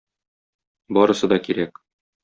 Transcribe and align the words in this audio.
Барысы 0.99 1.33
да 1.35 1.41
кирәк. 1.47 1.83